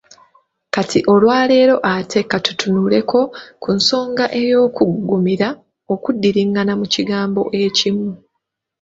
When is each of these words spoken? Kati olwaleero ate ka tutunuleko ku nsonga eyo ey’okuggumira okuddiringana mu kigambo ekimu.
Kati 0.73 0.99
olwaleero 1.13 1.75
ate 1.93 2.19
ka 2.29 2.37
tutunuleko 2.45 3.19
ku 3.61 3.69
nsonga 3.77 4.25
eyo 4.41 4.55
ey’okuggumira 4.59 5.49
okuddiringana 5.93 6.73
mu 6.79 6.85
kigambo 6.93 7.41
ekimu. 7.63 8.09